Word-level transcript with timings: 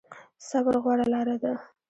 صبر 0.49 0.75
غوره 0.83 1.05
لاره 1.11 1.35
ده 1.43 1.53